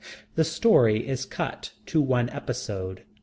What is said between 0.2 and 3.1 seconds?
The story is cut to one episode.